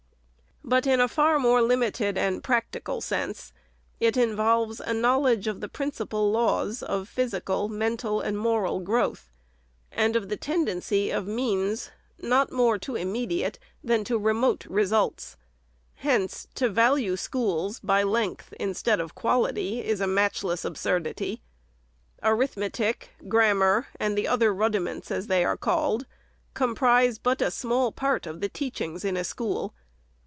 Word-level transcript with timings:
But 0.63 0.85
in 0.85 1.01
a 1.01 1.07
far 1.07 1.39
more 1.39 1.59
limited 1.59 2.19
and 2.19 2.43
practical 2.43 3.01
sense, 3.01 3.51
it 3.99 4.15
involves 4.15 4.79
a 4.79 4.93
knowledge 4.93 5.47
of 5.47 5.59
the 5.59 5.67
principal 5.67 6.29
laws 6.31 6.83
of 6.83 7.09
physical, 7.09 7.67
mental, 7.67 8.21
and 8.21 8.37
moral 8.37 8.79
growth, 8.79 9.31
and 9.91 10.15
of 10.15 10.29
the 10.29 10.37
tendency 10.37 11.09
of 11.09 11.25
means, 11.25 11.89
not 12.19 12.51
more 12.51 12.77
to 12.77 12.95
im 12.95 13.11
mediate 13.11 13.57
than 13.83 14.03
to 14.03 14.19
remote 14.19 14.67
results. 14.67 15.35
Hence 15.95 16.47
to 16.53 16.69
value 16.69 17.15
schools, 17.17 17.79
by 17.79 18.03
length 18.03 18.53
instead 18.59 18.99
of 18.99 19.15
quality, 19.15 19.83
is 19.83 19.99
a 19.99 20.07
matchless 20.07 20.63
absurdity. 20.63 21.41
Arithmetic, 22.21 23.09
grammar, 23.27 23.87
and 23.99 24.15
the 24.15 24.27
other 24.27 24.53
rudiments, 24.53 25.09
as 25.09 25.25
they 25.25 25.43
are 25.43 25.57
called, 25.57 26.05
comprise 26.53 27.17
but 27.17 27.41
a 27.41 27.49
small 27.49 27.91
part 27.91 28.27
of 28.27 28.41
the 28.41 28.47
teachings 28.49 29.03
in 29.03 29.17
a 29.17 29.23
school. 29.23 29.73